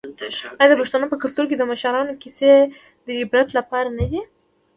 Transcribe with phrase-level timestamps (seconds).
[0.59, 2.51] آیا د پښتنو په کلتور کې د مشرانو کیسې
[3.05, 4.21] د عبرت لپاره نه دي؟